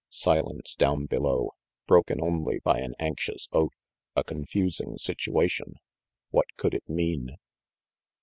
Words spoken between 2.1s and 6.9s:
only by an anxious oath a confusing situation. What could it